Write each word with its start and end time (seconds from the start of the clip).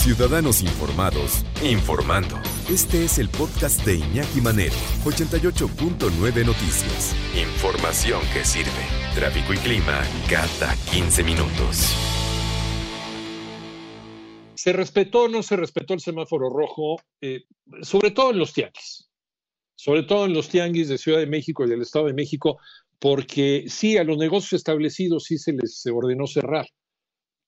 Ciudadanos 0.00 0.62
Informados, 0.62 1.44
informando. 1.62 2.40
Este 2.70 3.04
es 3.04 3.18
el 3.18 3.28
podcast 3.28 3.84
de 3.84 3.96
Iñaki 3.96 4.40
Manero, 4.40 4.74
88.9 5.04 6.46
Noticias. 6.46 7.14
Información 7.36 8.22
que 8.32 8.42
sirve. 8.42 8.70
Tráfico 9.14 9.52
y 9.52 9.58
clima 9.58 10.00
cada 10.30 10.74
15 10.90 11.22
minutos. 11.22 11.94
¿Se 14.54 14.72
respetó 14.72 15.24
o 15.24 15.28
no 15.28 15.42
se 15.42 15.56
respetó 15.56 15.92
el 15.92 16.00
semáforo 16.00 16.48
rojo? 16.48 17.02
Eh, 17.20 17.42
sobre 17.82 18.10
todo 18.10 18.30
en 18.30 18.38
los 18.38 18.54
tianguis. 18.54 19.10
Sobre 19.74 20.04
todo 20.04 20.24
en 20.24 20.32
los 20.32 20.48
tianguis 20.48 20.88
de 20.88 20.96
Ciudad 20.96 21.18
de 21.18 21.26
México 21.26 21.66
y 21.66 21.68
del 21.68 21.82
Estado 21.82 22.06
de 22.06 22.14
México, 22.14 22.58
porque 22.98 23.66
sí, 23.68 23.98
a 23.98 24.04
los 24.04 24.16
negocios 24.16 24.54
establecidos 24.54 25.24
sí 25.24 25.36
se 25.36 25.52
les 25.52 25.84
ordenó 25.92 26.26
cerrar 26.26 26.64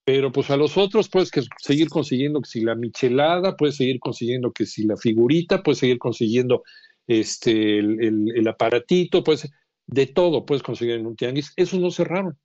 pero 0.05 0.31
pues 0.31 0.49
a 0.49 0.57
los 0.57 0.77
otros 0.77 1.09
puedes 1.09 1.31
que 1.31 1.41
seguir 1.59 1.89
consiguiendo 1.89 2.41
que 2.41 2.49
si 2.49 2.61
la 2.61 2.75
michelada, 2.75 3.55
puedes 3.55 3.77
seguir 3.77 3.99
consiguiendo 3.99 4.51
que 4.51 4.65
si 4.65 4.83
la 4.83 4.97
figurita, 4.97 5.63
puedes 5.63 5.79
seguir 5.79 5.97
consiguiendo 5.97 6.63
este 7.07 7.79
el, 7.79 8.47
aparatito, 8.47 9.23
pues 9.23 9.49
de 9.87 10.07
todo 10.07 10.45
puedes 10.45 10.63
conseguir 10.63 10.95
en 10.95 11.07
un 11.07 11.15
tianguis. 11.15 11.53
Eso 11.55 11.77
no 11.79 11.91
cerraron. 11.91 12.37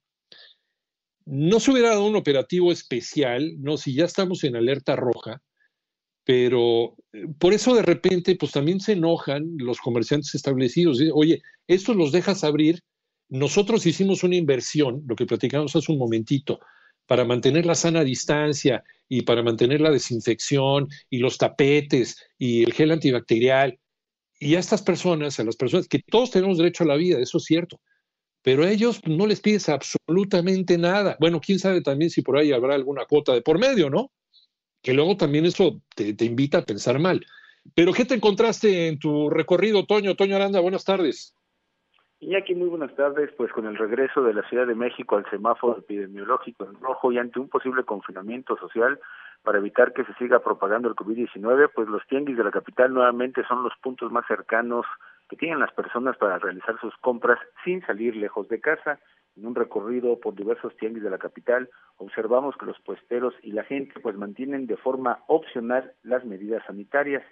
No 1.26 1.60
se 1.60 1.72
hubiera 1.72 1.90
dado 1.90 2.06
un 2.06 2.16
operativo 2.16 2.72
especial, 2.72 3.54
no, 3.60 3.76
si 3.76 3.94
ya 3.94 4.04
estamos 4.04 4.44
en 4.44 4.56
alerta 4.56 4.96
roja, 4.96 5.42
pero 6.24 6.94
eh, 7.12 7.26
por 7.38 7.52
eso 7.52 7.74
de 7.74 7.82
repente, 7.82 8.36
pues 8.36 8.52
también 8.52 8.80
se 8.80 8.92
enojan 8.92 9.56
los 9.58 9.78
comerciantes 9.80 10.34
establecidos. 10.34 11.00
Oye, 11.12 11.42
estos 11.66 11.96
los 11.96 12.12
dejas 12.12 12.44
abrir. 12.44 12.80
Nosotros 13.30 13.84
hicimos 13.84 14.24
una 14.24 14.36
inversión, 14.36 15.02
lo 15.06 15.14
que 15.14 15.26
platicamos 15.26 15.76
hace 15.76 15.92
un 15.92 15.98
momentito, 15.98 16.60
para 17.08 17.24
mantener 17.24 17.64
la 17.64 17.74
sana 17.74 18.04
distancia 18.04 18.84
y 19.08 19.22
para 19.22 19.42
mantener 19.42 19.80
la 19.80 19.90
desinfección 19.90 20.88
y 21.08 21.18
los 21.18 21.38
tapetes 21.38 22.22
y 22.38 22.62
el 22.64 22.74
gel 22.74 22.92
antibacterial. 22.92 23.80
Y 24.38 24.54
a 24.54 24.60
estas 24.60 24.82
personas, 24.82 25.40
a 25.40 25.44
las 25.44 25.56
personas 25.56 25.88
que 25.88 26.00
todos 26.00 26.30
tenemos 26.30 26.58
derecho 26.58 26.84
a 26.84 26.86
la 26.86 26.96
vida, 26.96 27.18
eso 27.18 27.38
es 27.38 27.44
cierto, 27.44 27.80
pero 28.42 28.62
a 28.62 28.70
ellos 28.70 29.00
no 29.06 29.26
les 29.26 29.40
pides 29.40 29.70
absolutamente 29.70 30.76
nada. 30.76 31.16
Bueno, 31.18 31.40
quién 31.40 31.58
sabe 31.58 31.80
también 31.80 32.10
si 32.10 32.20
por 32.20 32.36
ahí 32.36 32.52
habrá 32.52 32.74
alguna 32.74 33.06
cuota 33.06 33.32
de 33.32 33.40
por 33.40 33.58
medio, 33.58 33.88
¿no? 33.88 34.12
Que 34.82 34.92
luego 34.92 35.16
también 35.16 35.46
eso 35.46 35.80
te, 35.96 36.12
te 36.12 36.26
invita 36.26 36.58
a 36.58 36.66
pensar 36.66 36.98
mal. 36.98 37.24
Pero 37.74 37.94
¿qué 37.94 38.04
te 38.04 38.14
encontraste 38.14 38.86
en 38.86 38.98
tu 38.98 39.30
recorrido, 39.30 39.86
Toño? 39.86 40.14
Toño 40.14 40.36
Aranda, 40.36 40.60
buenas 40.60 40.84
tardes. 40.84 41.34
Iñaki, 42.20 42.56
muy 42.56 42.68
buenas 42.68 42.92
tardes. 42.96 43.30
Pues 43.36 43.52
con 43.52 43.66
el 43.66 43.76
regreso 43.76 44.22
de 44.22 44.34
la 44.34 44.42
Ciudad 44.48 44.66
de 44.66 44.74
México 44.74 45.16
al 45.16 45.30
semáforo 45.30 45.78
epidemiológico 45.78 46.64
en 46.64 46.80
rojo 46.80 47.12
y 47.12 47.18
ante 47.18 47.38
un 47.38 47.48
posible 47.48 47.84
confinamiento 47.84 48.56
social 48.56 48.98
para 49.44 49.58
evitar 49.58 49.92
que 49.92 50.04
se 50.04 50.12
siga 50.14 50.40
propagando 50.40 50.88
el 50.88 50.96
COVID-19, 50.96 51.70
pues 51.72 51.88
los 51.88 52.04
tianguis 52.08 52.36
de 52.36 52.42
la 52.42 52.50
capital 52.50 52.92
nuevamente 52.92 53.44
son 53.46 53.62
los 53.62 53.72
puntos 53.80 54.10
más 54.10 54.26
cercanos 54.26 54.84
que 55.28 55.36
tienen 55.36 55.60
las 55.60 55.72
personas 55.72 56.16
para 56.16 56.38
realizar 56.38 56.76
sus 56.80 56.96
compras 56.96 57.38
sin 57.64 57.86
salir 57.86 58.16
lejos 58.16 58.48
de 58.48 58.60
casa. 58.60 58.98
En 59.36 59.46
un 59.46 59.54
recorrido 59.54 60.18
por 60.18 60.34
diversos 60.34 60.76
tianguis 60.76 61.04
de 61.04 61.10
la 61.10 61.18
capital, 61.18 61.70
observamos 61.98 62.56
que 62.56 62.66
los 62.66 62.80
puesteros 62.80 63.32
y 63.44 63.52
la 63.52 63.62
gente 63.62 64.00
pues 64.00 64.16
mantienen 64.16 64.66
de 64.66 64.76
forma 64.76 65.20
opcional 65.28 65.92
las 66.02 66.24
medidas 66.24 66.64
sanitarias 66.66 67.22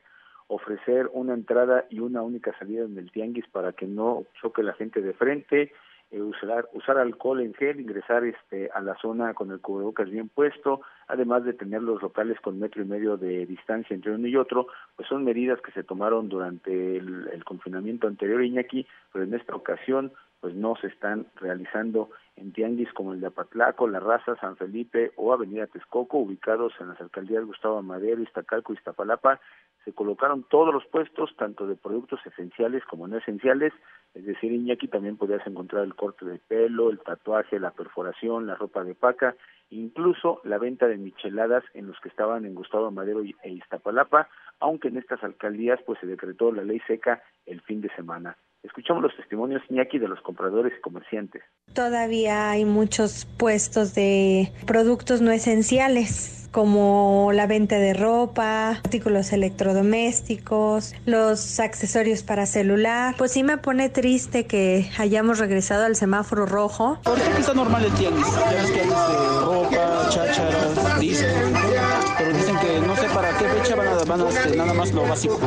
ofrecer 0.49 1.11
una 1.13 1.35
entrada 1.35 1.87
y 1.91 2.01
una 2.01 2.23
única 2.23 2.57
salida 2.59 2.85
en 2.85 2.97
el 2.99 3.11
tianguis 3.11 3.47
para 3.49 3.73
que 3.73 3.87
no 3.87 4.25
choque 4.41 4.63
la 4.63 4.75
gente 4.75 5.01
de 5.01 5.13
frente, 5.13 5.73
eh, 6.13 6.21
usar, 6.21 6.69
usar 6.73 6.99
alcohol 6.99 7.41
en 7.41 7.53
gel, 7.55 7.81
ingresar 7.81 8.25
este, 8.25 8.71
a 8.73 8.81
la 8.81 8.95
zona 8.97 9.35
con 9.35 9.51
el 9.51 9.61
cubrebocas 9.61 10.09
bien 10.09 10.29
puesto, 10.29 10.83
además 11.09 11.45
de 11.45 11.53
tener 11.53 11.83
los 11.83 12.01
locales 12.01 12.41
con 12.41 12.61
metro 12.61 12.83
y 12.83 12.87
medio 12.87 13.17
de 13.17 13.45
distancia 13.45 13.95
entre 13.95 14.13
uno 14.13 14.29
y 14.29 14.37
otro, 14.37 14.69
pues 14.95 15.09
son 15.09 15.25
medidas 15.25 15.61
que 15.61 15.73
se 15.73 15.83
tomaron 15.83 16.29
durante 16.29 16.97
el, 16.97 17.29
el 17.33 17.45
confinamiento 17.45 18.07
anterior, 18.07 18.45
Iñaki, 18.45 18.87
pero 19.13 19.25
en 19.25 19.35
esta 19.35 19.57
ocasión 19.57 20.13
pues 20.41 20.55
no 20.55 20.77
se 20.77 20.87
están 20.87 21.27
realizando 21.37 22.11
en 22.37 22.53
tianguis 22.53 22.93
como 22.93 23.13
el 23.13 23.21
de 23.21 23.29
Apatlaco, 23.29 23.89
La 23.89 24.01
Raza, 24.01 24.37
San 24.37 24.57
Felipe 24.57 25.13
o 25.17 25.33
Avenida 25.33 25.67
Texcoco, 25.67 26.19
ubicados 26.19 26.73
en 26.81 26.89
las 26.89 27.01
alcaldías 27.01 27.45
Gustavo 27.45 27.83
Madero, 27.83 28.23
Iztacalco 28.23 28.73
y 28.73 28.77
Iztapalapa, 28.77 29.41
se 29.85 29.93
colocaron 29.93 30.45
todos 30.51 30.75
los 30.75 30.85
puestos, 30.87 31.35
tanto 31.37 31.67
de 31.67 31.77
productos 31.77 32.21
esenciales 32.27 32.85
como 32.85 33.07
no 33.07 33.19
esenciales, 33.19 33.73
es 34.15 34.27
decir, 34.27 34.53
Iñaki 34.53 34.89
también 34.89 35.17
podías 35.17 35.47
encontrar 35.47 35.85
el 35.85 35.95
corte 35.95 36.25
de 36.25 36.39
pelo, 36.39 36.91
el 36.91 36.99
tatuaje, 36.99 37.61
la 37.61 37.71
perforación, 37.71 38.47
la 38.47 38.57
ropa 38.57 38.83
de 38.83 38.95
paca, 38.95 39.37
incluso 39.71 40.41
la 40.45 40.59
venta 40.59 40.89
de 40.89 40.97
micheladas 40.97 41.65
en 41.75 41.87
los 41.87 42.01
que 42.01 42.09
estaban 42.09 42.45
en 42.45 42.55
Gustavo 42.55 42.91
Madero 42.91 43.23
e 43.23 43.51
Iztapalapa, 43.51 44.29
aunque 44.59 44.89
en 44.89 44.97
estas 44.97 45.23
alcaldías 45.23 45.81
pues 45.87 45.99
se 46.01 46.07
decretó 46.07 46.51
la 46.51 46.65
ley 46.65 46.81
seca 46.87 47.23
el 47.45 47.61
fin 47.61 47.81
de 47.81 47.95
semana. 47.95 48.37
Escuchamos 48.67 49.03
los 49.05 49.17
testimonios, 49.17 49.63
Iñaki, 49.71 49.99
de 49.99 50.09
los 50.09 50.21
compradores 50.23 50.73
y 50.77 50.81
comerciantes. 50.81 51.43
Todavía 51.73 52.51
hay 52.51 52.65
muchos 52.65 53.25
puestos 53.37 53.95
de 53.95 54.53
productos 54.67 55.21
no 55.21 55.31
esenciales, 55.31 56.49
como 56.51 57.31
la 57.33 57.47
venta 57.47 57.79
de 57.79 57.95
ropa, 57.95 58.71
artículos 58.71 59.33
electrodomésticos, 59.33 60.95
los 61.05 61.61
accesorios 61.61 62.25
para 62.25 62.45
celular. 62.47 63.15
Pues 63.17 63.33
sí 63.33 63.45
me 63.45 63.57
pone 63.57 63.89
triste 63.89 64.47
que 64.47 64.91
hayamos 64.99 65.39
regresado 65.39 65.85
al 65.85 65.95
semáforo 65.95 66.45
rojo. 66.45 66.99
Ahorita 67.05 67.39
está 67.39 67.55
normal 67.55 67.85
el 67.85 67.93
tianguis. 67.93 68.27
Ya 68.27 68.63
ves 68.63 68.71
que 68.73 68.81
hay 68.81 68.89
de 68.89 69.41
ropa, 69.45 70.09
chácharas, 70.09 71.01
dicen, 71.01 71.55
pero 72.19 72.33
dicen 72.33 72.57
que 72.59 72.81
no 72.85 72.97
sé 72.97 73.07
para 73.15 73.37
qué 73.39 73.45
fecha 73.45 73.77
van 73.77 73.89
a, 73.89 74.05
van 74.05 74.21
a 74.23 74.29
hacer 74.29 74.57
nada 74.57 74.75
más 74.75 74.93
lo 74.93 75.03
básico. 75.03 75.39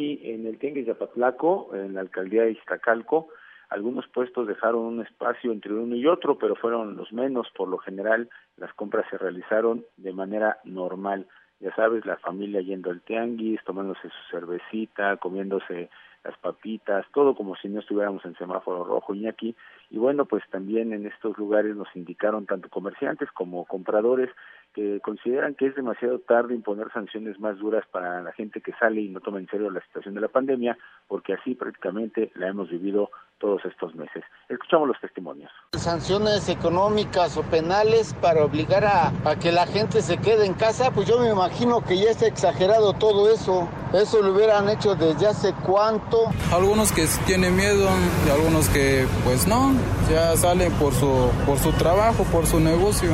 Aquí 0.00 0.18
en 0.24 0.46
el 0.46 0.58
Tianguis 0.58 0.86
de 0.86 0.92
Apatlaco, 0.92 1.74
en 1.74 1.92
la 1.92 2.00
alcaldía 2.00 2.44
de 2.44 2.52
Iztacalco, 2.52 3.28
algunos 3.68 4.08
puestos 4.08 4.46
dejaron 4.46 4.80
un 4.80 5.02
espacio 5.02 5.52
entre 5.52 5.74
uno 5.74 5.94
y 5.94 6.06
otro, 6.06 6.38
pero 6.38 6.56
fueron 6.56 6.96
los 6.96 7.12
menos. 7.12 7.48
Por 7.54 7.68
lo 7.68 7.76
general, 7.76 8.30
las 8.56 8.72
compras 8.72 9.04
se 9.10 9.18
realizaron 9.18 9.84
de 9.98 10.14
manera 10.14 10.56
normal. 10.64 11.26
Ya 11.60 11.74
sabes, 11.74 12.06
la 12.06 12.16
familia 12.16 12.62
yendo 12.62 12.88
al 12.88 13.02
tianguis, 13.02 13.62
tomándose 13.64 14.08
su 14.08 14.30
cervecita, 14.30 15.18
comiéndose 15.18 15.90
las 16.24 16.38
papitas, 16.38 17.04
todo 17.12 17.34
como 17.34 17.54
si 17.56 17.68
no 17.68 17.80
estuviéramos 17.80 18.24
en 18.24 18.34
semáforo 18.36 18.84
rojo, 18.84 19.14
Iñaki. 19.14 19.54
Y 19.90 19.98
bueno, 19.98 20.24
pues 20.24 20.42
también 20.50 20.94
en 20.94 21.04
estos 21.04 21.36
lugares 21.36 21.76
nos 21.76 21.94
indicaron 21.94 22.46
tanto 22.46 22.70
comerciantes 22.70 23.30
como 23.32 23.66
compradores 23.66 24.30
que 24.74 25.00
consideran 25.00 25.54
que 25.54 25.66
es 25.66 25.74
demasiado 25.74 26.20
tarde 26.20 26.54
imponer 26.54 26.90
sanciones 26.92 27.38
más 27.40 27.58
duras 27.58 27.84
para 27.90 28.22
la 28.22 28.32
gente 28.32 28.60
que 28.60 28.72
sale 28.78 29.00
y 29.00 29.08
no 29.08 29.20
toma 29.20 29.38
en 29.38 29.48
serio 29.48 29.70
la 29.70 29.80
situación 29.82 30.14
de 30.14 30.20
la 30.20 30.28
pandemia, 30.28 30.76
porque 31.08 31.34
así 31.34 31.54
prácticamente 31.54 32.30
la 32.34 32.48
hemos 32.48 32.70
vivido 32.70 33.10
todos 33.38 33.64
estos 33.64 33.94
meses. 33.94 34.22
Escuchamos 34.48 34.88
los 34.88 35.00
testimonios. 35.00 35.50
Sanciones 35.72 36.48
económicas 36.48 37.36
o 37.36 37.42
penales 37.42 38.14
para 38.20 38.44
obligar 38.44 38.84
a, 38.84 39.08
a, 39.24 39.36
que 39.36 39.50
la 39.50 39.66
gente 39.66 40.02
se 40.02 40.18
quede 40.18 40.44
en 40.44 40.54
casa, 40.54 40.90
pues 40.90 41.08
yo 41.08 41.18
me 41.18 41.30
imagino 41.30 41.82
que 41.82 41.96
ya 41.96 42.10
está 42.10 42.26
exagerado 42.26 42.92
todo 42.92 43.32
eso. 43.32 43.68
Eso 43.94 44.22
lo 44.22 44.32
hubieran 44.32 44.68
hecho 44.68 44.94
desde 44.94 45.26
hace 45.26 45.54
cuánto. 45.66 46.26
Algunos 46.52 46.92
que 46.92 47.06
tienen 47.26 47.56
miedo 47.56 47.88
y 48.26 48.30
algunos 48.30 48.68
que 48.68 49.06
pues 49.24 49.48
no, 49.48 49.72
ya 50.10 50.36
salen 50.36 50.72
por 50.74 50.92
su, 50.92 51.30
por 51.46 51.58
su 51.58 51.72
trabajo, 51.72 52.24
por 52.24 52.46
su 52.46 52.60
negocio 52.60 53.10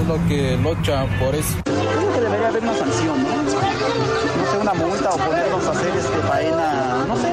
es 0.00 0.08
lo 0.08 0.16
que 0.28 0.56
lucha 0.56 1.04
por 1.18 1.34
eso. 1.34 1.62
Creo 1.64 2.12
que 2.14 2.20
debería 2.20 2.48
haber 2.48 2.62
una 2.62 2.74
sanción, 2.74 3.22
¿no? 3.22 3.42
No 3.42 3.50
sé, 3.50 4.58
una 4.60 4.74
multa 4.74 5.10
o 5.10 5.16
ponernos 5.18 5.66
a 5.66 5.70
hacer 5.70 5.96
este 5.96 6.18
faena, 6.28 7.04
no 7.06 7.16
sé, 7.16 7.32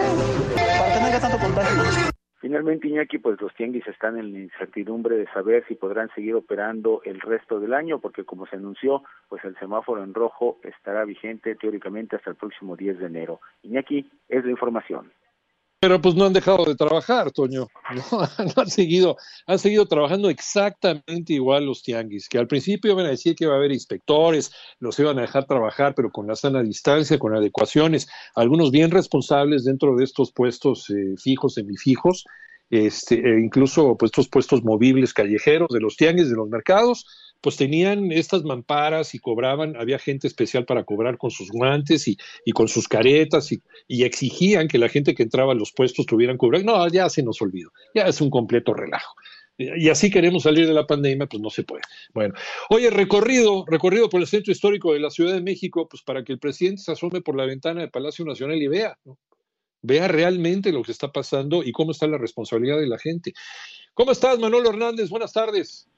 para 0.78 0.94
que 0.94 1.00
no 1.00 1.06
haya 1.06 1.20
tanto 1.20 1.38
contagio. 1.40 2.10
Finalmente, 2.40 2.88
Iñaki, 2.88 3.18
pues 3.18 3.40
los 3.42 3.54
tianguis 3.54 3.86
están 3.88 4.18
en 4.18 4.32
la 4.32 4.40
incertidumbre 4.40 5.18
de 5.18 5.28
saber 5.28 5.66
si 5.68 5.76
podrán 5.76 6.10
seguir 6.16 6.36
operando 6.36 7.02
el 7.04 7.20
resto 7.20 7.60
del 7.60 7.74
año, 7.74 8.00
porque 8.00 8.24
como 8.24 8.48
se 8.48 8.56
anunció, 8.56 9.04
pues 9.28 9.44
el 9.44 9.58
semáforo 9.60 10.04
en 10.04 10.14
rojo 10.14 10.58
estará 10.64 11.04
vigente 11.04 11.56
teóricamente 11.56 12.16
hasta 12.16 12.30
el 12.30 12.38
próximo 12.38 12.78
10 12.78 13.00
de 13.00 13.06
enero. 13.08 13.42
Iñaki, 13.64 14.10
es 14.30 14.46
la 14.46 14.52
información. 14.52 15.12
Pero 15.82 16.02
pues 16.02 16.14
no 16.16 16.26
han 16.26 16.34
dejado 16.34 16.66
de 16.66 16.76
trabajar, 16.76 17.32
Toño. 17.32 17.68
No, 18.12 18.62
han, 18.62 18.70
seguido, 18.70 19.18
han 19.48 19.60
seguido 19.60 19.86
trabajando 19.86 20.30
exactamente 20.30 21.34
igual 21.34 21.66
los 21.66 21.82
tianguis, 21.82 22.28
que 22.28 22.38
al 22.38 22.48
principio 22.48 22.92
iban 22.92 23.06
a 23.06 23.10
decir 23.10 23.36
que 23.36 23.46
iba 23.46 23.54
a 23.54 23.58
haber 23.58 23.72
inspectores, 23.72 24.52
los 24.80 25.00
iban 25.00 25.18
a 25.18 25.22
dejar 25.22 25.46
trabajar, 25.46 25.96
pero 25.96 26.12
con 26.12 26.28
la 26.28 26.36
sana 26.36 26.62
distancia, 26.62 27.18
con 27.18 27.36
adecuaciones, 27.36 28.08
algunos 28.36 28.72
bien 28.72 28.92
responsables 28.92 29.64
dentro 29.64 29.96
de 29.96 30.04
estos 30.04 30.32
puestos 30.32 30.90
eh, 30.90 31.16
fijos, 31.18 31.56
semifijos, 31.56 32.26
este, 32.70 33.16
e 33.16 33.40
incluso 33.40 33.96
pues, 33.98 34.10
estos 34.10 34.28
puestos 34.28 34.64
movibles 34.64 35.14
callejeros 35.14 35.70
de 35.70 35.80
los 35.80 35.96
tianguis, 35.96 36.30
de 36.30 36.36
los 36.36 36.50
mercados, 36.50 37.06
pues 37.42 37.56
tenían 37.56 38.12
estas 38.12 38.44
mamparas 38.44 39.16
y 39.16 39.20
cobraban, 39.20 39.76
había 39.78 40.00
gente 40.00 40.28
especial 40.28 40.66
para 40.66 40.84
cobrar 40.84 41.18
con 41.18 41.32
sus 41.32 41.50
guantes 41.50 42.08
y, 42.08 42.18
y 42.46 42.52
con 42.52 42.68
sus 42.68 42.88
caretas 42.88 43.52
y, 43.52 43.62
y, 43.88 44.04
exigían 44.04 44.68
que 44.68 44.78
la 44.78 44.90
gente 44.90 45.16
que 45.16 45.24
entraba 45.24 45.54
a 45.54 45.56
los 45.56 45.72
puestos 45.72 46.06
tuvieran 46.06 46.38
cubrir. 46.38 46.66
No, 46.66 46.88
ya 46.90 47.10
se 47.10 47.24
nos 47.24 47.42
olvidó, 47.42 47.72
ya 47.96 48.04
es 48.04 48.20
un 48.22 48.30
completo 48.30 48.74
relajo. 48.74 49.16
y 49.58 49.90
así 49.90 50.10
queremos 50.10 50.44
salir 50.44 50.68
de 50.68 50.74
la 50.74 50.88
pandemia, 50.88 51.28
pues 51.28 51.42
no 51.42 51.50
se 51.50 51.64
puede. 51.64 51.82
Bueno, 52.14 52.34
oye, 52.70 52.90
recorrido, 52.90 53.66
recorrido 53.68 54.10
por 54.10 54.22
el 54.22 54.28
centro 54.28 54.52
histórico 54.52 54.94
de 54.94 55.00
la 55.00 55.10
Ciudad 55.10 55.34
de 55.34 55.42
México, 55.42 55.88
pues 55.90 56.04
para 56.04 56.24
que 56.24 56.34
el 56.34 56.40
presidente 56.40 56.82
se 56.82 56.92
asome 56.92 57.22
por 57.22 57.36
la 57.36 57.46
ventana 57.46 57.82
del 57.82 57.92
Palacio 57.92 58.26
Nacional 58.26 58.62
y 58.62 58.68
vea, 58.68 58.98
vea 59.82 60.08
realmente 60.08 60.72
lo 60.72 60.82
que 60.82 60.92
está 60.92 61.12
pasando 61.12 61.64
y 61.64 61.72
cómo 61.72 61.92
está 61.92 62.08
la 62.08 62.18
responsabilidad 62.18 62.80
de 62.80 62.88
la 62.88 63.00
gente. 63.00 63.34
¿Cómo 63.94 64.12
estás, 64.12 64.40
Manolo 64.40 64.70
Hernández? 64.70 65.10
Buenas 65.10 65.34
tardes. 65.34 65.89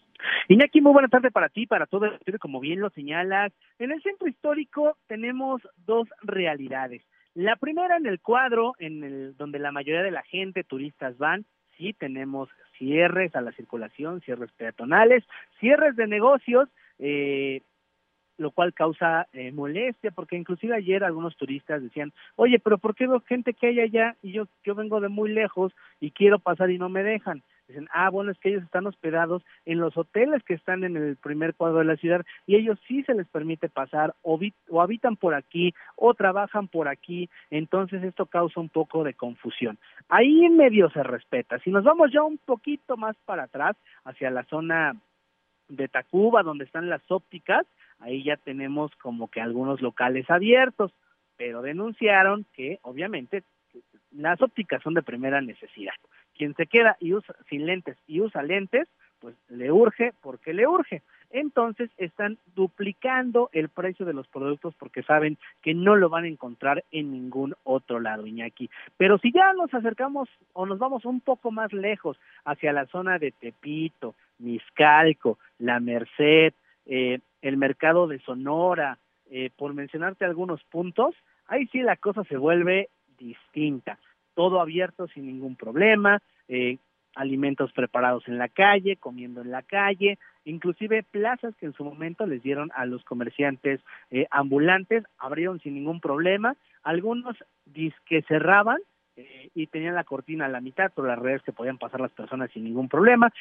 Iñaki, 0.47 0.81
muy 0.81 0.93
buena 0.93 1.07
tarde 1.07 1.31
para 1.31 1.49
ti, 1.49 1.67
para 1.67 1.85
todo 1.85 2.05
el 2.05 2.39
como 2.39 2.59
bien 2.59 2.79
lo 2.79 2.89
señalas. 2.89 3.51
En 3.79 3.91
el 3.91 4.01
centro 4.01 4.27
histórico 4.27 4.97
tenemos 5.07 5.61
dos 5.85 6.07
realidades. 6.21 7.03
La 7.33 7.55
primera 7.55 7.95
en 7.97 8.05
el 8.05 8.19
cuadro, 8.19 8.73
en 8.79 9.03
el 9.03 9.37
donde 9.37 9.59
la 9.59 9.71
mayoría 9.71 10.03
de 10.03 10.11
la 10.11 10.23
gente, 10.23 10.63
turistas 10.63 11.17
van, 11.17 11.45
sí 11.77 11.93
tenemos 11.93 12.49
cierres 12.77 13.35
a 13.35 13.41
la 13.41 13.51
circulación, 13.53 14.21
cierres 14.21 14.51
peatonales, 14.51 15.23
cierres 15.59 15.95
de 15.95 16.07
negocios, 16.07 16.67
eh, 16.99 17.61
lo 18.37 18.51
cual 18.51 18.73
causa 18.73 19.27
eh, 19.33 19.51
molestia, 19.51 20.11
porque 20.11 20.35
inclusive 20.35 20.75
ayer 20.75 21.03
algunos 21.03 21.37
turistas 21.37 21.81
decían, 21.81 22.11
oye, 22.35 22.59
pero 22.59 22.77
¿por 22.79 22.95
qué 22.95 23.07
veo 23.07 23.21
gente 23.21 23.53
que 23.53 23.67
hay 23.67 23.79
allá 23.79 24.15
y 24.21 24.31
yo, 24.33 24.47
yo 24.63 24.75
vengo 24.75 24.99
de 24.99 25.09
muy 25.09 25.31
lejos 25.31 25.73
y 25.99 26.11
quiero 26.11 26.39
pasar 26.39 26.69
y 26.71 26.77
no 26.77 26.89
me 26.89 27.03
dejan? 27.03 27.43
Dicen, 27.71 27.87
ah, 27.93 28.09
bueno, 28.09 28.31
es 28.31 28.37
que 28.39 28.49
ellos 28.49 28.63
están 28.63 28.85
hospedados 28.85 29.43
en 29.63 29.79
los 29.79 29.95
hoteles 29.95 30.43
que 30.43 30.53
están 30.53 30.83
en 30.83 30.97
el 30.97 31.15
primer 31.15 31.55
cuadro 31.55 31.79
de 31.79 31.85
la 31.85 31.95
ciudad 31.95 32.25
y 32.45 32.57
ellos 32.57 32.77
sí 32.85 33.01
se 33.03 33.13
les 33.13 33.27
permite 33.29 33.69
pasar 33.69 34.13
o, 34.23 34.37
o 34.69 34.81
habitan 34.81 35.15
por 35.15 35.33
aquí 35.33 35.73
o 35.95 36.13
trabajan 36.13 36.67
por 36.67 36.89
aquí, 36.89 37.29
entonces 37.49 38.03
esto 38.03 38.25
causa 38.25 38.59
un 38.59 38.67
poco 38.67 39.05
de 39.05 39.13
confusión. 39.13 39.79
Ahí 40.09 40.43
en 40.43 40.57
medio 40.57 40.89
se 40.89 41.01
respeta. 41.01 41.59
Si 41.59 41.69
nos 41.69 41.85
vamos 41.85 42.11
ya 42.11 42.23
un 42.23 42.37
poquito 42.39 42.97
más 42.97 43.15
para 43.23 43.43
atrás, 43.43 43.77
hacia 44.03 44.29
la 44.31 44.43
zona 44.43 44.97
de 45.69 45.87
Tacuba, 45.87 46.43
donde 46.43 46.65
están 46.65 46.89
las 46.89 47.09
ópticas, 47.09 47.65
ahí 47.99 48.21
ya 48.21 48.35
tenemos 48.35 48.93
como 48.97 49.29
que 49.29 49.39
algunos 49.39 49.81
locales 49.81 50.29
abiertos, 50.29 50.91
pero 51.37 51.61
denunciaron 51.61 52.45
que 52.53 52.79
obviamente 52.81 53.43
las 54.11 54.41
ópticas 54.41 54.83
son 54.83 54.93
de 54.93 55.03
primera 55.03 55.39
necesidad 55.39 55.93
quien 56.41 56.55
se 56.55 56.65
queda 56.65 56.97
y 56.99 57.13
usa 57.13 57.35
sin 57.51 57.67
lentes 57.67 57.95
y 58.07 58.19
usa 58.19 58.41
lentes, 58.41 58.87
pues 59.19 59.35
le 59.49 59.71
urge 59.71 60.11
porque 60.21 60.55
le 60.55 60.65
urge. 60.65 61.03
Entonces 61.29 61.91
están 61.97 62.39
duplicando 62.55 63.51
el 63.53 63.69
precio 63.69 64.07
de 64.07 64.13
los 64.13 64.27
productos 64.27 64.73
porque 64.79 65.03
saben 65.03 65.37
que 65.61 65.75
no 65.75 65.95
lo 65.95 66.09
van 66.09 66.23
a 66.23 66.29
encontrar 66.29 66.83
en 66.91 67.11
ningún 67.11 67.53
otro 67.63 67.99
lado, 67.99 68.25
Iñaki. 68.25 68.71
Pero 68.97 69.19
si 69.19 69.31
ya 69.31 69.53
nos 69.53 69.71
acercamos 69.71 70.29
o 70.53 70.65
nos 70.65 70.79
vamos 70.79 71.05
un 71.05 71.21
poco 71.21 71.51
más 71.51 71.71
lejos 71.73 72.17
hacia 72.43 72.73
la 72.73 72.87
zona 72.87 73.19
de 73.19 73.31
Tepito, 73.33 74.15
Miscalco, 74.39 75.37
La 75.59 75.79
Merced, 75.79 76.55
eh, 76.87 77.19
el 77.43 77.57
mercado 77.57 78.07
de 78.07 78.17
Sonora, 78.17 78.97
eh, 79.29 79.51
por 79.55 79.75
mencionarte 79.75 80.25
algunos 80.25 80.63
puntos, 80.63 81.13
ahí 81.45 81.67
sí 81.67 81.81
la 81.83 81.97
cosa 81.97 82.23
se 82.23 82.37
vuelve 82.37 82.89
distinta 83.19 83.99
todo 84.33 84.61
abierto 84.61 85.07
sin 85.07 85.27
ningún 85.27 85.55
problema, 85.55 86.21
eh, 86.47 86.77
alimentos 87.15 87.71
preparados 87.73 88.27
en 88.27 88.37
la 88.37 88.47
calle, 88.47 88.97
comiendo 88.97 89.41
en 89.41 89.51
la 89.51 89.63
calle, 89.63 90.17
inclusive 90.45 91.03
plazas 91.03 91.55
que 91.55 91.65
en 91.65 91.73
su 91.73 91.83
momento 91.83 92.25
les 92.25 92.41
dieron 92.41 92.71
a 92.75 92.85
los 92.85 93.03
comerciantes 93.03 93.81
eh, 94.09 94.27
ambulantes, 94.31 95.03
abrieron 95.17 95.59
sin 95.59 95.75
ningún 95.75 95.99
problema, 95.99 96.55
algunos 96.83 97.37
que 98.05 98.21
cerraban 98.23 98.79
eh, 99.17 99.49
y 99.53 99.67
tenían 99.67 99.95
la 99.95 100.03
cortina 100.03 100.45
a 100.45 100.49
la 100.49 100.61
mitad, 100.61 100.91
por 100.91 101.07
las 101.07 101.19
redes 101.19 101.41
que 101.43 101.51
podían 101.51 101.77
pasar 101.77 101.99
las 101.99 102.11
personas 102.11 102.49
sin 102.51 102.63
ningún 102.63 102.87
problema, 102.87 103.31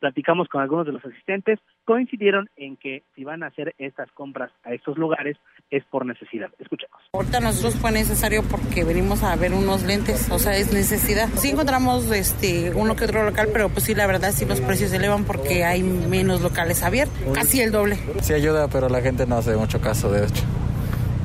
platicamos 0.00 0.48
con 0.48 0.60
algunos 0.60 0.86
de 0.86 0.92
los 0.92 1.04
asistentes, 1.04 1.58
coincidieron 1.84 2.48
en 2.56 2.76
que 2.76 3.04
si 3.14 3.24
van 3.24 3.42
a 3.42 3.48
hacer 3.48 3.74
estas 3.78 4.10
compras 4.12 4.50
a 4.64 4.72
estos 4.72 4.98
lugares 4.98 5.36
es 5.70 5.84
por 5.84 6.04
necesidad. 6.04 6.50
Escuchemos. 6.58 7.00
Ahorita 7.12 7.40
nosotros 7.40 7.76
fue 7.76 7.92
necesario 7.92 8.42
porque 8.42 8.84
venimos 8.84 9.22
a 9.22 9.34
ver 9.36 9.52
unos 9.52 9.82
lentes, 9.84 10.30
o 10.30 10.38
sea, 10.38 10.56
es 10.56 10.72
necesidad. 10.72 11.28
Sí 11.34 11.50
encontramos 11.50 12.10
este 12.10 12.72
uno 12.74 12.96
que 12.96 13.04
otro 13.04 13.24
local, 13.24 13.48
pero 13.52 13.68
pues 13.68 13.84
sí, 13.84 13.94
la 13.94 14.06
verdad 14.06 14.32
sí 14.32 14.44
los 14.44 14.60
precios 14.60 14.90
se 14.90 14.96
elevan 14.96 15.24
porque 15.24 15.64
hay 15.64 15.82
menos 15.82 16.40
locales 16.40 16.82
abiertos, 16.82 17.16
casi 17.32 17.60
el 17.60 17.72
doble. 17.72 17.98
Sí 18.20 18.32
ayuda, 18.32 18.68
pero 18.68 18.88
la 18.88 19.00
gente 19.00 19.26
no 19.26 19.36
hace 19.36 19.56
mucho 19.56 19.80
caso, 19.80 20.10
de 20.10 20.26
hecho. 20.26 20.44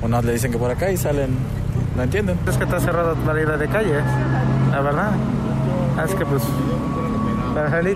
Unos 0.01 0.25
le 0.25 0.33
dicen 0.33 0.51
que 0.51 0.57
por 0.57 0.71
acá 0.71 0.91
y 0.91 0.97
salen, 0.97 1.29
no 1.95 2.03
entienden. 2.03 2.37
Es 2.47 2.57
que 2.57 2.63
está 2.63 2.79
cerrada 2.79 3.15
la 3.25 3.33
vida 3.33 3.57
de 3.57 3.67
calle, 3.67 3.93
la 4.71 4.81
verdad. 4.81 5.11
Es 6.03 6.15
que 6.15 6.25
pues 6.25 6.41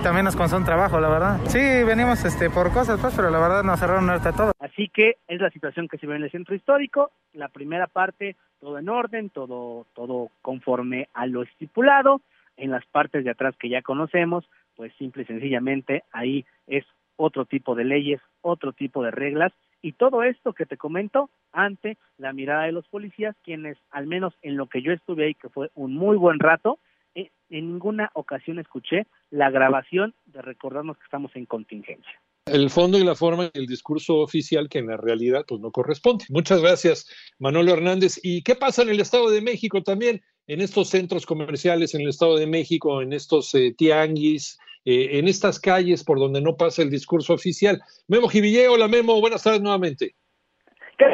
también 0.03 0.25
nos 0.25 0.53
un 0.53 0.65
trabajo, 0.65 0.99
la 0.99 1.09
verdad. 1.09 1.39
Sí, 1.47 1.59
venimos 1.59 2.23
este, 2.25 2.49
por 2.49 2.71
cosas, 2.71 2.99
pues, 2.99 3.13
pero 3.15 3.29
la 3.29 3.39
verdad 3.39 3.63
nos 3.63 3.79
cerraron 3.79 4.09
hasta 4.09 4.31
todo. 4.31 4.51
Así 4.59 4.89
que 4.89 5.17
es 5.27 5.41
la 5.41 5.49
situación 5.49 5.87
que 5.87 5.97
se 5.97 6.07
ve 6.07 6.15
en 6.15 6.23
el 6.23 6.31
centro 6.31 6.55
histórico. 6.55 7.11
La 7.33 7.49
primera 7.49 7.87
parte, 7.87 8.35
todo 8.59 8.77
en 8.77 8.89
orden, 8.89 9.29
todo, 9.29 9.87
todo 9.93 10.29
conforme 10.41 11.09
a 11.13 11.25
lo 11.25 11.43
estipulado. 11.43 12.21
En 12.57 12.71
las 12.71 12.85
partes 12.85 13.23
de 13.23 13.31
atrás 13.31 13.55
que 13.57 13.69
ya 13.69 13.81
conocemos, 13.81 14.45
pues 14.75 14.93
simple 14.97 15.23
y 15.23 15.25
sencillamente 15.25 16.03
ahí 16.11 16.45
es 16.67 16.85
otro 17.17 17.45
tipo 17.45 17.75
de 17.75 17.85
leyes, 17.85 18.21
otro 18.41 18.73
tipo 18.73 19.03
de 19.03 19.11
reglas 19.11 19.51
y 19.81 19.93
todo 19.93 20.23
esto 20.23 20.53
que 20.53 20.65
te 20.65 20.77
comento 20.77 21.29
ante 21.51 21.97
la 22.17 22.33
mirada 22.33 22.63
de 22.63 22.71
los 22.71 22.87
policías, 22.87 23.35
quienes 23.43 23.77
al 23.91 24.07
menos 24.07 24.33
en 24.41 24.57
lo 24.57 24.67
que 24.67 24.81
yo 24.81 24.91
estuve 24.91 25.25
ahí, 25.25 25.33
que 25.33 25.49
fue 25.49 25.69
un 25.75 25.93
muy 25.93 26.17
buen 26.17 26.39
rato, 26.39 26.79
en 27.15 27.29
ninguna 27.49 28.11
ocasión 28.13 28.59
escuché 28.59 29.07
la 29.29 29.49
grabación 29.49 30.13
de 30.25 30.41
recordarnos 30.41 30.97
que 30.97 31.03
estamos 31.03 31.35
en 31.35 31.45
contingencia. 31.45 32.21
El 32.45 32.69
fondo 32.69 32.99
y 32.99 33.03
la 33.03 33.15
forma 33.15 33.49
el 33.53 33.65
discurso 33.65 34.17
oficial 34.17 34.69
que 34.69 34.77
en 34.77 34.87
la 34.87 34.97
realidad 34.97 35.45
pues 35.47 35.61
no 35.61 35.71
corresponde. 35.71 36.25
Muchas 36.29 36.61
gracias, 36.61 37.09
Manolo 37.39 37.73
Hernández. 37.73 38.19
¿Y 38.21 38.43
qué 38.43 38.55
pasa 38.55 38.83
en 38.83 38.89
el 38.89 38.99
Estado 38.99 39.31
de 39.31 39.41
México 39.41 39.81
también? 39.81 40.21
En 40.45 40.61
estos 40.61 40.89
centros 40.89 41.25
comerciales 41.25 41.95
en 41.95 42.01
el 42.01 42.09
Estado 42.09 42.37
de 42.37 42.45
México, 42.45 43.01
en 43.01 43.13
estos 43.13 43.55
eh, 43.55 43.73
tianguis, 43.75 44.59
eh, 44.85 45.17
en 45.17 45.27
estas 45.27 45.59
calles 45.59 46.03
por 46.03 46.19
donde 46.19 46.39
no 46.39 46.55
pasa 46.55 46.83
el 46.83 46.91
discurso 46.91 47.33
oficial. 47.33 47.81
Memo 48.07 48.27
Jiville, 48.27 48.67
hola 48.67 48.87
Memo, 48.87 49.19
buenas 49.19 49.41
tardes 49.41 49.61
nuevamente. 49.61 50.13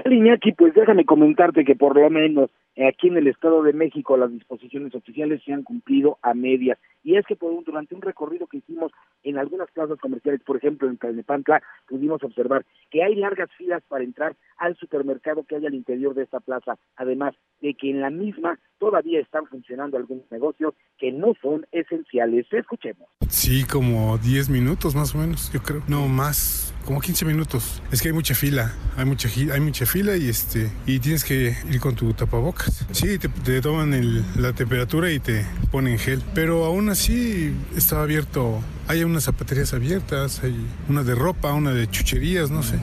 Iñaki, 0.06 0.52
pues 0.52 0.74
déjame 0.74 1.06
comentarte 1.06 1.64
que 1.64 1.76
por 1.76 1.96
lo 1.96 2.10
menos 2.10 2.52
aquí 2.78 3.08
en 3.08 3.18
el 3.18 3.28
Estado 3.28 3.64
de 3.64 3.74
México 3.74 4.18
las 4.18 4.32
disposiciones 4.32 4.96
oficiales 4.96 5.42
se 5.44 5.54
han 5.54 5.64
cumplido 5.64 6.18
a 6.22 6.34
medias. 6.34 6.78
Y 7.04 7.16
es 7.16 7.26
que 7.26 7.36
por 7.36 7.52
un, 7.52 7.64
durante 7.64 7.96
un 7.96 8.02
recorrido 8.02 8.48
que 8.48 8.58
hicimos 8.58 8.92
en 9.24 9.38
algunas 9.38 9.70
plazas 9.72 10.00
comerciales, 10.00 10.42
por 10.44 10.58
ejemplo 10.58 10.90
en 10.90 10.98
Cainepantla, 10.98 11.62
pudimos 11.88 12.24
observar 12.24 12.66
que 12.90 13.04
hay 13.04 13.16
largas 13.16 13.50
filas 13.58 13.84
para 13.88 14.04
entrar 14.04 14.36
al 14.58 14.76
supermercado 14.78 15.44
que 15.44 15.56
hay 15.56 15.66
al 15.66 15.74
interior 15.74 16.14
de 16.14 16.24
esta 16.24 16.40
plaza, 16.40 16.78
además 16.96 17.36
de 17.62 17.74
que 17.74 17.90
en 17.90 18.02
la 18.02 18.10
misma 18.10 18.60
todavía 18.80 19.20
están 19.20 19.46
funcionando 19.48 19.98
algunos 19.98 20.30
negocios 20.32 20.74
que 20.98 21.12
no 21.12 21.34
son 21.42 21.66
esenciales. 21.72 22.46
Escuchemos. 22.52 23.08
Sí, 23.30 23.64
como 23.64 24.18
10 24.18 24.50
minutos 24.50 24.96
más 24.96 25.16
o 25.16 25.20
menos, 25.20 25.52
yo 25.54 25.62
creo. 25.62 25.82
No, 25.88 26.08
más, 26.08 26.74
como 26.86 27.00
15 27.00 27.26
minutos. 27.26 27.82
Es 27.92 28.02
que 28.02 28.10
hay 28.10 28.14
mucha 28.14 28.36
fila, 28.36 28.74
hay 28.98 29.06
mucha, 29.06 29.30
hay 29.30 29.60
mucha 29.60 29.86
fila 29.86 30.18
y 30.18 30.30
este 30.30 30.70
y 30.86 31.00
tienes 31.00 31.24
que 31.24 31.56
ir 31.70 31.80
con 31.80 31.96
tu 31.96 32.14
tapabocas. 32.14 32.86
Sí, 32.92 33.18
te, 33.18 33.62
toman 33.62 33.92
la 34.40 34.54
temperatura 34.54 35.12
y 35.12 35.20
te 35.20 35.46
ponen 35.72 35.98
gel, 35.98 36.22
pero 36.34 36.66
aún 36.66 36.90
así 36.90 37.54
está 37.76 38.02
abierto. 38.02 38.60
Hay 38.92 39.06
unas 39.06 39.24
zapaterías 39.24 39.74
abiertas, 39.74 40.44
hay 40.44 40.54
una 40.90 41.02
de 41.02 41.16
ropa, 41.16 41.54
una 41.54 41.72
de 41.72 41.88
chucherías, 41.88 42.52
no 42.52 42.62
sé. 42.62 42.76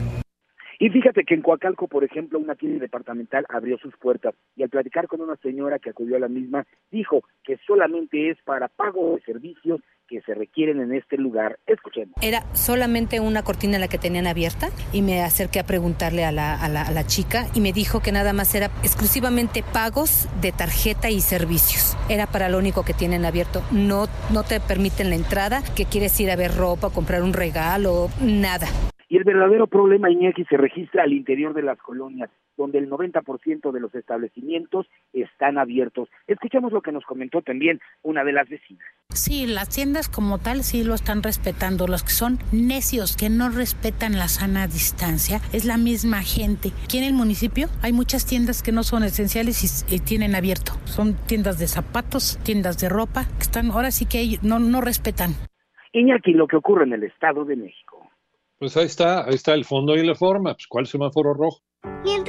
Y 0.79 0.89
fíjate 0.89 1.23
que 1.23 1.35
en 1.35 1.43
Coacalco, 1.43 1.87
por 1.87 2.03
ejemplo, 2.03 2.39
una 2.39 2.55
tienda 2.55 2.79
departamental 2.79 3.45
abrió 3.47 3.77
sus 3.77 3.95
puertas 3.95 4.33
y 4.55 4.63
al 4.63 4.69
platicar 4.69 5.07
con 5.07 5.21
una 5.21 5.35
señora 5.35 5.77
que 5.77 5.91
acudió 5.91 6.15
a 6.15 6.19
la 6.19 6.27
misma, 6.27 6.65
dijo 6.89 7.21
que 7.43 7.59
solamente 7.67 8.31
es 8.31 8.39
para 8.43 8.69
pago 8.69 9.17
de 9.17 9.21
servicios 9.21 9.81
que 10.09 10.21
se 10.21 10.33
requieren 10.33 10.81
en 10.81 10.93
este 10.93 11.17
lugar. 11.17 11.59
Escuchemos. 11.67 12.15
Era 12.21 12.43
solamente 12.53 13.19
una 13.19 13.43
cortina 13.43 13.77
la 13.77 13.87
que 13.87 13.97
tenían 13.97 14.27
abierta 14.27 14.69
y 14.91 15.01
me 15.01 15.21
acerqué 15.21 15.59
a 15.59 15.65
preguntarle 15.65 16.25
a 16.25 16.31
la, 16.31 16.55
a 16.55 16.67
la, 16.67 16.81
a 16.81 16.91
la 16.91 17.05
chica 17.05 17.45
y 17.53 17.61
me 17.61 17.71
dijo 17.71 18.01
que 18.01 18.11
nada 18.11 18.33
más 18.33 18.53
era 18.55 18.67
exclusivamente 18.83 19.63
pagos 19.73 20.27
de 20.41 20.51
tarjeta 20.51 21.09
y 21.09 21.21
servicios. 21.21 21.95
Era 22.09 22.25
para 22.25 22.49
lo 22.49 22.57
único 22.57 22.83
que 22.83 22.93
tienen 22.93 23.25
abierto. 23.25 23.61
No, 23.71 24.07
no 24.33 24.43
te 24.43 24.59
permiten 24.59 25.09
la 25.09 25.15
entrada, 25.15 25.61
que 25.75 25.85
quieres 25.85 26.19
ir 26.19 26.31
a 26.31 26.35
ver 26.35 26.55
ropa, 26.55 26.89
comprar 26.89 27.21
un 27.21 27.33
regalo, 27.33 28.09
nada. 28.21 28.67
Y 29.07 29.17
el 29.17 29.23
verdadero 29.23 29.65
problema, 29.65 30.11
Iñaki, 30.11 30.45
se 30.45 30.55
registra 30.55 31.03
al 31.03 31.13
interior 31.13 31.55
de 31.55 31.63
las 31.63 31.79
colonias, 31.79 32.29
donde 32.59 32.77
el 32.77 32.89
90% 32.89 33.71
de 33.71 33.79
los 33.79 33.95
establecimientos 33.95 34.85
están 35.13 35.57
abiertos. 35.57 36.09
Escuchemos 36.27 36.73
lo 36.73 36.81
que 36.81 36.91
nos 36.91 37.05
comentó 37.05 37.41
también 37.41 37.79
una 38.03 38.23
de 38.23 38.33
las 38.33 38.49
vecinas. 38.49 38.85
Sí, 39.09 39.47
las 39.47 39.69
tiendas 39.69 40.09
como 40.09 40.37
tal 40.37 40.63
sí 40.63 40.83
lo 40.83 40.93
están 40.93 41.23
respetando. 41.23 41.87
Los 41.87 42.03
que 42.03 42.11
son 42.11 42.37
necios, 42.51 43.15
que 43.15 43.29
no 43.29 43.49
respetan 43.49 44.17
la 44.17 44.27
sana 44.27 44.67
distancia, 44.67 45.39
es 45.53 45.65
la 45.65 45.77
misma 45.77 46.21
gente. 46.21 46.71
Aquí 46.83 46.97
en 46.97 47.05
el 47.05 47.13
municipio 47.13 47.67
hay 47.81 47.93
muchas 47.93 48.25
tiendas 48.27 48.61
que 48.61 48.73
no 48.73 48.83
son 48.83 49.03
esenciales 49.03 49.85
y, 49.91 49.99
tienen 49.99 50.35
abierto. 50.35 50.73
Son 50.85 51.15
tiendas 51.27 51.59
de 51.59 51.67
zapatos, 51.67 52.39
tiendas 52.43 52.77
de 52.79 52.89
ropa, 52.89 53.25
que 53.37 53.43
están 53.43 53.71
ahora 53.71 53.91
sí 53.91 54.05
que 54.05 54.37
no, 54.41 54.59
no 54.59 54.81
respetan. 54.81 55.31
Iñaki, 55.93 56.33
lo 56.33 56.47
que 56.47 56.57
ocurre 56.57 56.83
en 56.83 56.93
el 56.93 57.03
Estado 57.03 57.45
de 57.45 57.55
México. 57.55 58.09
Pues 58.59 58.75
ahí 58.75 58.85
está, 58.85 59.25
ahí 59.25 59.35
está 59.35 59.53
el 59.53 59.63
fondo 59.63 59.95
y 59.95 60.05
la 60.05 60.15
forma. 60.15 60.53
Pues, 60.53 60.67
¿Cuál 60.67 60.85
semáforo 60.85 61.33
rojo? 61.33 61.61
Mientras 62.03 62.28